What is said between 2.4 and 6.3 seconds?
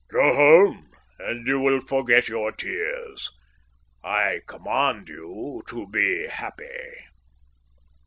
tears. I command you to be